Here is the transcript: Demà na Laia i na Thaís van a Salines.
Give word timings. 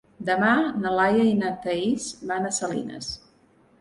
Demà 0.27 0.53
na 0.85 0.93
Laia 0.99 1.27
i 1.33 1.37
na 1.41 1.51
Thaís 1.67 2.07
van 2.33 2.49
a 2.49 2.55
Salines. 2.61 3.11